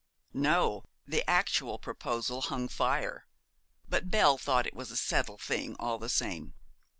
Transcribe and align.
'No; 0.33 0.83
the 1.05 1.23
actual 1.29 1.77
proposal 1.77 2.41
hung 2.41 2.67
fire, 2.69 3.27
but 3.87 4.09
Belle 4.09 4.39
thought 4.39 4.65
it 4.65 4.73
was 4.73 4.89
a 4.89 4.97
settled 4.97 5.43
thing 5.43 5.75
all 5.77 5.99
the 5.99 6.09
same. 6.09 6.55